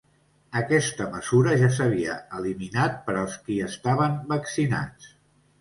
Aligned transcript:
Aquesta 0.59 1.05
mesura 1.15 1.53
ja 1.63 1.69
s’havia 1.75 2.15
eliminat 2.39 2.97
per 3.11 3.15
als 3.21 3.39
qui 3.45 3.61
estaven 3.71 4.21
vaccinats. 4.33 5.17